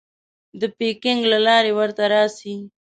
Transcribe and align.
د 0.59 0.61
پیکنګ 0.77 1.21
له 1.31 1.37
لارې 1.47 1.71
ورته 1.79 2.03
راسې. 2.13 2.55